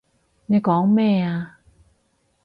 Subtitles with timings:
[0.47, 1.59] 你講咩啊？